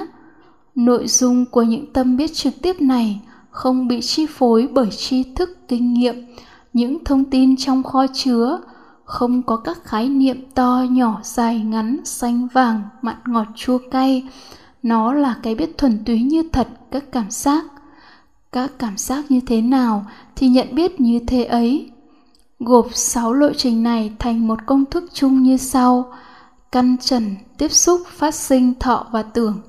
Nội 0.74 1.08
dung 1.08 1.44
của 1.46 1.62
những 1.62 1.92
tâm 1.92 2.16
biết 2.16 2.34
trực 2.34 2.54
tiếp 2.62 2.80
này 2.80 3.20
không 3.50 3.88
bị 3.88 4.00
chi 4.00 4.26
phối 4.26 4.68
bởi 4.72 4.90
tri 4.90 5.22
thức 5.22 5.58
kinh 5.68 5.94
nghiệm. 5.94 6.26
Những 6.72 7.04
thông 7.04 7.24
tin 7.24 7.56
trong 7.56 7.82
kho 7.82 8.06
chứa 8.14 8.58
không 9.04 9.42
có 9.42 9.56
các 9.56 9.84
khái 9.84 10.08
niệm 10.08 10.44
to 10.54 10.86
nhỏ 10.90 11.20
dài 11.22 11.58
ngắn, 11.58 12.00
xanh 12.04 12.48
vàng, 12.48 12.82
mặn 13.02 13.16
ngọt, 13.26 13.46
chua 13.56 13.78
cay. 13.90 14.28
Nó 14.82 15.14
là 15.14 15.36
cái 15.42 15.54
biết 15.54 15.78
thuần 15.78 16.04
túy 16.04 16.22
như 16.22 16.42
thật, 16.52 16.68
các 16.90 17.04
cảm 17.12 17.30
giác. 17.30 17.64
Các 18.52 18.70
cảm 18.78 18.96
giác 18.96 19.30
như 19.30 19.40
thế 19.46 19.62
nào 19.62 20.06
thì 20.36 20.48
nhận 20.48 20.74
biết 20.74 21.00
như 21.00 21.20
thế 21.26 21.44
ấy. 21.44 21.90
Gộp 22.58 22.86
6 22.92 23.32
lộ 23.32 23.52
trình 23.56 23.82
này 23.82 24.12
thành 24.18 24.48
một 24.48 24.58
công 24.66 24.84
thức 24.84 25.04
chung 25.12 25.42
như 25.42 25.56
sau. 25.56 26.12
Căn 26.72 26.96
trần, 27.00 27.36
tiếp 27.58 27.72
xúc, 27.72 28.00
phát 28.08 28.34
sinh, 28.34 28.74
thọ 28.80 29.06
và 29.12 29.22
tưởng. 29.22 29.60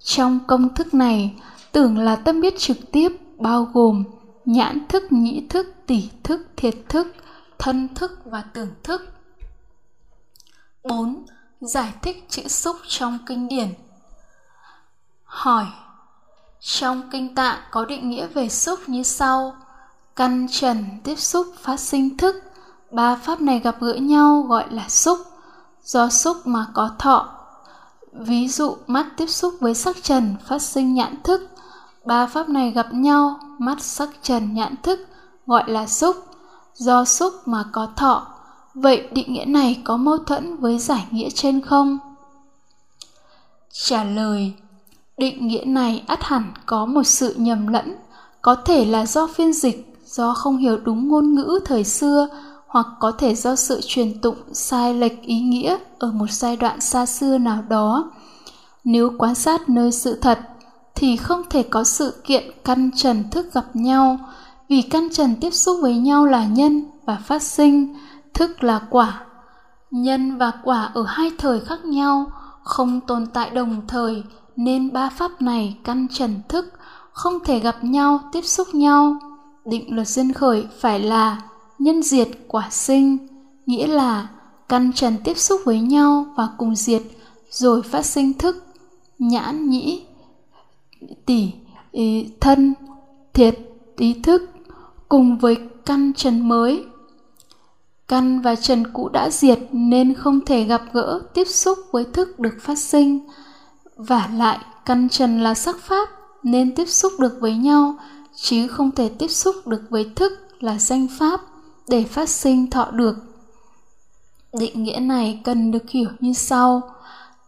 Trong 0.00 0.38
công 0.46 0.74
thức 0.74 0.94
này, 0.94 1.34
tưởng 1.72 1.98
là 1.98 2.16
tâm 2.16 2.40
biết 2.40 2.58
trực 2.58 2.92
tiếp, 2.92 3.08
bao 3.38 3.68
gồm 3.72 4.04
nhãn 4.44 4.86
thức, 4.88 5.12
nhĩ 5.12 5.46
thức, 5.48 5.74
tỷ 5.86 6.10
thức, 6.22 6.48
thiệt 6.56 6.74
thức 6.88 7.14
thân 7.58 7.94
thức 7.94 8.20
và 8.24 8.44
tưởng 8.52 8.74
thức. 8.82 9.02
4. 10.82 11.26
Giải 11.60 11.92
thích 12.02 12.26
chữ 12.28 12.48
xúc 12.48 12.76
trong 12.88 13.18
kinh 13.26 13.48
điển. 13.48 13.74
Hỏi, 15.24 15.66
Trong 16.60 17.10
kinh 17.10 17.34
tạng 17.34 17.58
có 17.70 17.84
định 17.84 18.10
nghĩa 18.10 18.26
về 18.26 18.48
xúc 18.48 18.80
như 18.86 19.02
sau. 19.02 19.56
Căn 20.16 20.46
trần 20.50 20.84
tiếp 21.04 21.16
xúc 21.16 21.46
phát 21.60 21.80
sinh 21.80 22.16
thức. 22.16 22.36
Ba 22.90 23.16
pháp 23.16 23.40
này 23.40 23.58
gặp 23.60 23.76
gỡ 23.80 23.94
nhau 23.94 24.42
gọi 24.48 24.64
là 24.70 24.88
xúc. 24.88 25.18
Do 25.82 26.08
xúc 26.08 26.36
mà 26.46 26.66
có 26.74 26.90
thọ. 26.98 27.34
Ví 28.12 28.48
dụ, 28.48 28.76
mắt 28.86 29.06
tiếp 29.16 29.26
xúc 29.26 29.54
với 29.60 29.74
sắc 29.74 29.96
trần 30.02 30.36
phát 30.46 30.62
sinh 30.62 30.94
nhãn 30.94 31.22
thức. 31.22 31.50
Ba 32.04 32.26
pháp 32.26 32.48
này 32.48 32.70
gặp 32.70 32.94
nhau, 32.94 33.40
mắt 33.58 33.82
sắc 33.82 34.08
trần 34.22 34.54
nhãn 34.54 34.74
thức 34.82 35.00
gọi 35.46 35.70
là 35.70 35.86
xúc 35.86 36.27
do 36.78 37.04
xúc 37.04 37.32
mà 37.46 37.64
có 37.72 37.88
thọ. 37.96 38.26
Vậy 38.74 39.08
định 39.12 39.32
nghĩa 39.32 39.44
này 39.44 39.80
có 39.84 39.96
mâu 39.96 40.18
thuẫn 40.18 40.56
với 40.56 40.78
giải 40.78 41.06
nghĩa 41.10 41.30
trên 41.30 41.60
không? 41.60 41.98
Trả 43.72 44.04
lời, 44.04 44.52
định 45.18 45.46
nghĩa 45.46 45.64
này 45.64 46.02
ắt 46.06 46.22
hẳn 46.22 46.52
có 46.66 46.86
một 46.86 47.02
sự 47.02 47.34
nhầm 47.38 47.66
lẫn. 47.66 47.94
Có 48.42 48.54
thể 48.54 48.84
là 48.84 49.06
do 49.06 49.26
phiên 49.26 49.52
dịch, 49.52 49.96
do 50.06 50.34
không 50.34 50.56
hiểu 50.56 50.78
đúng 50.84 51.08
ngôn 51.08 51.34
ngữ 51.34 51.60
thời 51.64 51.84
xưa, 51.84 52.28
hoặc 52.66 52.86
có 53.00 53.12
thể 53.12 53.34
do 53.34 53.56
sự 53.56 53.80
truyền 53.86 54.20
tụng 54.20 54.36
sai 54.52 54.94
lệch 54.94 55.22
ý 55.22 55.40
nghĩa 55.40 55.78
ở 55.98 56.10
một 56.10 56.30
giai 56.30 56.56
đoạn 56.56 56.80
xa 56.80 57.06
xưa 57.06 57.38
nào 57.38 57.62
đó. 57.68 58.10
Nếu 58.84 59.12
quan 59.18 59.34
sát 59.34 59.68
nơi 59.68 59.92
sự 59.92 60.14
thật, 60.14 60.38
thì 60.94 61.16
không 61.16 61.42
thể 61.50 61.62
có 61.62 61.84
sự 61.84 62.14
kiện 62.24 62.44
căn 62.64 62.90
trần 62.96 63.30
thức 63.30 63.54
gặp 63.54 63.64
nhau 63.74 64.18
vì 64.68 64.82
căn 64.82 65.08
trần 65.12 65.36
tiếp 65.40 65.50
xúc 65.50 65.78
với 65.82 65.96
nhau 65.96 66.26
là 66.26 66.46
nhân 66.46 66.84
và 67.04 67.16
phát 67.16 67.42
sinh 67.42 67.94
thức 68.34 68.64
là 68.64 68.80
quả. 68.90 69.24
Nhân 69.90 70.38
và 70.38 70.52
quả 70.64 70.90
ở 70.94 71.04
hai 71.08 71.32
thời 71.38 71.60
khác 71.60 71.84
nhau 71.84 72.26
không 72.62 73.00
tồn 73.00 73.26
tại 73.26 73.50
đồng 73.50 73.82
thời 73.88 74.22
nên 74.56 74.92
ba 74.92 75.10
pháp 75.10 75.42
này 75.42 75.76
căn 75.84 76.06
trần 76.10 76.40
thức 76.48 76.72
không 77.12 77.38
thể 77.44 77.58
gặp 77.58 77.84
nhau 77.84 78.20
tiếp 78.32 78.42
xúc 78.42 78.68
nhau. 78.74 79.16
Định 79.64 79.94
luật 79.94 80.08
duyên 80.08 80.32
khởi 80.32 80.66
phải 80.80 81.00
là 81.00 81.42
nhân 81.78 82.02
diệt 82.02 82.28
quả 82.48 82.68
sinh 82.70 83.28
nghĩa 83.66 83.86
là 83.86 84.28
căn 84.68 84.92
trần 84.92 85.16
tiếp 85.24 85.38
xúc 85.38 85.60
với 85.64 85.80
nhau 85.80 86.26
và 86.36 86.48
cùng 86.58 86.76
diệt 86.76 87.02
rồi 87.50 87.82
phát 87.82 88.04
sinh 88.04 88.38
thức 88.38 88.64
nhãn 89.18 89.70
nhĩ 89.70 90.02
tỷ 91.26 91.52
ý, 91.92 92.30
thân 92.40 92.74
thiệt 93.34 93.58
ý 93.96 94.14
thức 94.22 94.50
cùng 95.08 95.38
với 95.38 95.56
căn 95.86 96.12
trần 96.16 96.48
mới. 96.48 96.84
Căn 98.08 98.40
và 98.40 98.54
trần 98.54 98.92
cũ 98.92 99.08
đã 99.08 99.30
diệt 99.30 99.58
nên 99.72 100.14
không 100.14 100.40
thể 100.44 100.64
gặp 100.64 100.82
gỡ, 100.92 101.20
tiếp 101.34 101.44
xúc 101.44 101.78
với 101.92 102.04
thức 102.04 102.38
được 102.38 102.54
phát 102.60 102.78
sinh. 102.78 103.20
Và 103.96 104.28
lại, 104.34 104.58
căn 104.84 105.08
trần 105.08 105.40
là 105.40 105.54
sắc 105.54 105.76
pháp, 105.80 106.08
nên 106.42 106.74
tiếp 106.74 106.86
xúc 106.86 107.12
được 107.18 107.38
với 107.40 107.54
nhau, 107.54 107.94
chứ 108.36 108.68
không 108.68 108.90
thể 108.90 109.08
tiếp 109.08 109.28
xúc 109.28 109.66
được 109.66 109.82
với 109.90 110.10
thức 110.16 110.32
là 110.60 110.78
danh 110.78 111.06
pháp 111.18 111.40
để 111.88 112.04
phát 112.04 112.28
sinh 112.28 112.70
thọ 112.70 112.90
được. 112.90 113.16
Định 114.58 114.82
nghĩa 114.82 114.98
này 115.00 115.40
cần 115.44 115.70
được 115.70 115.90
hiểu 115.90 116.08
như 116.20 116.32
sau. 116.32 116.82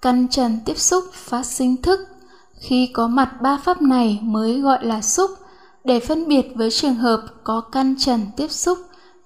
Căn 0.03 0.29
trần 0.29 0.59
tiếp 0.65 0.79
xúc 0.79 1.05
phát 1.13 1.47
sinh 1.47 1.83
thức. 1.83 2.01
Khi 2.61 2.87
có 2.87 3.09
mặt 3.09 3.43
ba 3.43 3.59
pháp 3.65 3.83
này 3.83 4.19
mới 4.23 4.61
gọi 4.61 4.87
là 4.87 5.03
xúc 5.03 5.31
để 5.85 6.01
phân 6.01 6.29
biệt 6.29 6.53
với 6.55 6.71
trường 6.71 6.95
hợp 6.95 7.21
có 7.45 7.61
căn 7.61 7.95
trần 7.99 8.21
tiếp 8.37 8.49
xúc 8.51 8.79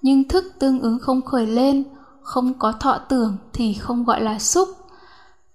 nhưng 0.05 0.27
thức 0.27 0.45
tương 0.59 0.81
ứng 0.81 0.99
không 0.99 1.21
khởi 1.21 1.47
lên, 1.47 1.83
không 2.21 2.53
có 2.59 2.71
thọ 2.71 2.97
tưởng 2.97 3.37
thì 3.53 3.73
không 3.73 4.03
gọi 4.03 4.21
là 4.21 4.39
xúc. 4.39 4.69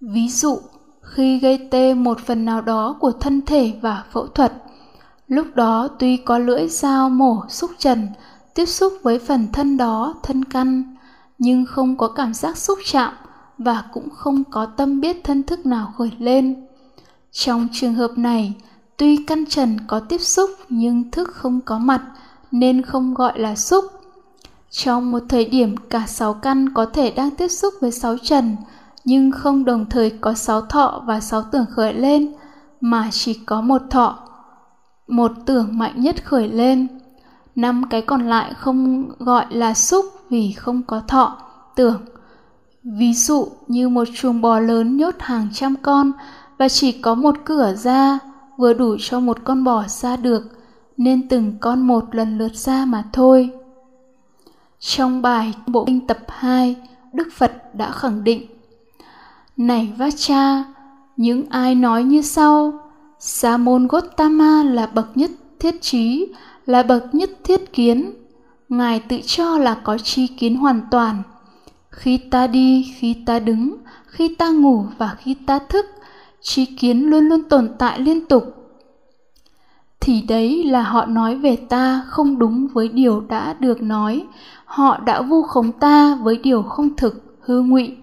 Ví 0.01 0.29
dụ, 0.29 0.59
khi 1.03 1.39
gây 1.39 1.69
tê 1.71 1.95
một 1.95 2.21
phần 2.21 2.45
nào 2.45 2.61
đó 2.61 2.97
của 3.01 3.13
thân 3.13 3.43
thể 3.47 3.73
và 3.83 4.05
phẫu 4.13 4.27
thuật, 4.27 4.53
lúc 5.27 5.47
đó 5.55 5.89
tuy 5.99 6.17
có 6.17 6.39
lưỡi 6.39 6.69
dao 6.69 7.11
mổ 7.11 7.43
xúc 7.49 7.71
trần, 7.79 8.09
tiếp 8.55 8.67
xúc 8.67 8.93
với 9.03 9.19
phần 9.19 9.49
thân 9.53 9.77
đó, 9.77 10.15
thân 10.23 10.45
căn, 10.45 10.97
nhưng 11.39 11.67
không 11.67 11.97
có 11.97 12.09
cảm 12.09 12.35
giác 12.35 12.57
xúc 12.57 12.79
chạm 12.85 13.13
và 13.59 13.85
cũng 13.93 14.11
không 14.11 14.45
có 14.51 14.67
tâm 14.67 15.01
biết 15.01 15.25
thân 15.25 15.43
thức 15.43 15.67
nào 15.67 15.93
khởi 15.99 16.13
lên. 16.19 16.67
Trong 17.33 17.69
trường 17.73 17.95
hợp 17.95 18.11
này 18.17 18.55
tuy 19.01 19.17
căn 19.27 19.45
trần 19.47 19.77
có 19.87 20.01
tiếp 20.01 20.19
xúc 20.19 20.51
nhưng 20.69 21.11
thức 21.11 21.29
không 21.35 21.61
có 21.61 21.79
mặt, 21.79 22.03
nên 22.51 22.83
không 22.83 23.15
gọi 23.15 23.39
là 23.39 23.57
xúc. 23.57 23.85
Trong 24.71 25.11
một 25.11 25.23
thời 25.29 25.45
điểm 25.45 25.77
cả 25.77 26.07
sáu 26.07 26.35
căn 26.35 26.75
có 26.75 26.87
thể 26.87 27.11
đang 27.11 27.31
tiếp 27.31 27.49
xúc 27.49 27.75
với 27.81 27.91
sáu 27.91 28.17
trần, 28.19 28.57
nhưng 29.05 29.31
không 29.31 29.65
đồng 29.65 29.87
thời 29.91 30.11
có 30.11 30.35
sáu 30.35 30.61
thọ 30.61 31.03
và 31.07 31.21
sáu 31.21 31.43
tưởng 31.43 31.65
khởi 31.71 31.95
lên, 31.95 32.33
mà 32.81 33.09
chỉ 33.13 33.35
có 33.35 33.61
một 33.61 33.83
thọ. 33.91 34.19
Một 35.09 35.33
tưởng 35.47 35.79
mạnh 35.79 36.03
nhất 36.03 36.25
khởi 36.25 36.49
lên. 36.49 36.87
Năm 37.55 37.83
cái 37.91 38.03
còn 38.03 38.29
lại 38.29 38.55
không 38.55 39.09
gọi 39.19 39.47
là 39.51 39.75
xúc 39.75 40.05
vì 40.31 40.53
không 40.53 40.83
có 40.83 41.03
thọ, 41.09 41.37
tưởng. 41.77 42.01
Ví 42.85 43.15
dụ 43.15 43.49
như 43.69 43.89
một 43.89 44.09
chuồng 44.15 44.41
bò 44.41 44.59
lớn 44.59 44.97
nhốt 44.97 45.15
hàng 45.19 45.49
trăm 45.53 45.77
con 45.83 46.13
và 46.59 46.69
chỉ 46.69 46.93
có 46.93 47.15
một 47.15 47.35
cửa 47.45 47.75
ra 47.75 48.19
vừa 48.61 48.73
đủ 48.73 48.97
cho 49.01 49.21
một 49.21 49.39
con 49.45 49.65
bò 49.65 49.85
ra 49.89 50.17
được 50.17 50.43
nên 50.97 51.29
từng 51.29 51.53
con 51.61 51.81
một 51.81 52.15
lần 52.15 52.39
lượt 52.39 52.55
ra 52.55 52.85
mà 52.85 53.05
thôi 53.13 53.51
trong 54.79 55.23
bài 55.23 55.55
bộ 55.67 55.85
kinh 55.85 56.07
tập 56.07 56.19
2 56.29 56.77
đức 57.13 57.29
phật 57.33 57.75
đã 57.75 57.91
khẳng 57.91 58.25
định 58.25 58.47
này 59.61 59.93
Vacha, 59.97 60.65
những 61.17 61.47
ai 61.51 61.75
nói 61.75 62.05
như 62.05 62.23
sau, 62.23 62.73
Sa 63.19 63.57
môn 63.57 63.87
Gotama 63.87 64.63
là 64.63 64.87
bậc 64.87 65.17
nhất 65.17 65.31
thiết 65.59 65.83
trí, 65.83 66.33
là 66.67 66.83
bậc 66.83 67.15
nhất 67.15 67.31
thiết 67.45 67.73
kiến. 67.73 68.13
Ngài 68.69 69.01
tự 69.01 69.21
cho 69.27 69.59
là 69.59 69.75
có 69.85 69.99
tri 69.99 70.27
kiến 70.27 70.57
hoàn 70.57 70.81
toàn. 70.91 71.23
Khi 71.91 72.17
ta 72.17 72.47
đi, 72.47 72.95
khi 72.97 73.17
ta 73.27 73.39
đứng, 73.39 73.77
khi 74.07 74.35
ta 74.35 74.49
ngủ 74.49 74.85
và 74.99 75.17
khi 75.19 75.35
ta 75.47 75.59
thức, 75.59 75.87
tri 76.43 76.65
kiến 76.65 77.11
luôn 77.11 77.25
luôn 77.29 77.43
tồn 77.49 77.69
tại 77.79 78.01
liên 78.01 78.27
tục. 78.27 78.45
Thì 80.01 80.23
đấy 80.29 80.65
là 80.65 80.83
họ 80.83 81.07
nói 81.07 81.37
về 81.37 81.57
ta 81.57 82.03
không 82.07 82.39
đúng 82.39 82.69
với 82.73 82.89
điều 82.89 83.21
đã 83.21 83.55
được 83.61 83.83
nói, 83.83 84.27
họ 84.65 84.99
đã 84.99 85.23
vu 85.23 85.43
khống 85.43 85.73
ta 85.73 86.19
với 86.23 86.37
điều 86.37 86.63
không 86.63 86.97
thực, 86.97 87.39
hư 87.41 87.63
ngụy. 87.63 87.97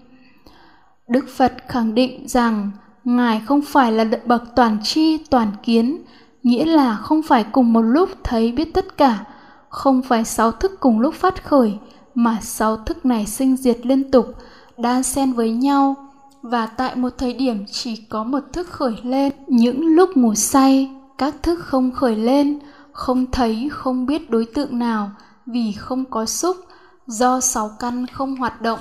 Đức 1.08 1.24
Phật 1.28 1.52
khẳng 1.68 1.94
định 1.94 2.28
rằng 2.28 2.70
Ngài 3.08 3.40
không 3.40 3.62
phải 3.62 3.92
là 3.92 4.04
bậc 4.26 4.42
toàn 4.56 4.78
tri 4.82 5.18
toàn 5.18 5.52
kiến, 5.62 6.02
nghĩa 6.42 6.64
là 6.64 6.96
không 6.96 7.22
phải 7.22 7.44
cùng 7.52 7.72
một 7.72 7.80
lúc 7.82 8.10
thấy 8.24 8.52
biết 8.52 8.74
tất 8.74 8.96
cả, 8.96 9.24
không 9.68 10.02
phải 10.02 10.24
sáu 10.24 10.52
thức 10.52 10.80
cùng 10.80 11.00
lúc 11.00 11.14
phát 11.14 11.44
khởi, 11.44 11.78
mà 12.14 12.38
sáu 12.40 12.76
thức 12.76 13.06
này 13.06 13.26
sinh 13.26 13.56
diệt 13.56 13.86
liên 13.86 14.10
tục, 14.10 14.26
đan 14.78 15.02
xen 15.02 15.32
với 15.32 15.50
nhau, 15.50 16.07
và 16.42 16.66
tại 16.66 16.96
một 16.96 17.10
thời 17.18 17.32
điểm 17.32 17.64
chỉ 17.66 17.96
có 17.96 18.24
một 18.24 18.42
thức 18.52 18.66
khởi 18.68 18.94
lên. 19.02 19.32
Những 19.46 19.86
lúc 19.86 20.10
ngủ 20.16 20.34
say, 20.34 20.90
các 21.18 21.34
thức 21.42 21.58
không 21.60 21.90
khởi 21.92 22.16
lên, 22.16 22.58
không 22.92 23.26
thấy, 23.30 23.68
không 23.72 24.06
biết 24.06 24.30
đối 24.30 24.44
tượng 24.54 24.78
nào, 24.78 25.10
vì 25.46 25.72
không 25.72 26.04
có 26.04 26.26
xúc, 26.26 26.56
do 27.06 27.40
sáu 27.40 27.70
căn 27.78 28.06
không 28.06 28.36
hoạt 28.36 28.62
động 28.62 28.78